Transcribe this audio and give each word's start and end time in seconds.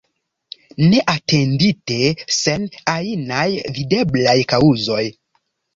Neatendite, 0.93 2.01
sen 2.39 2.67
ajnaj 2.97 3.47
videblaj 3.79 4.39
kaŭzoj. 4.55 5.05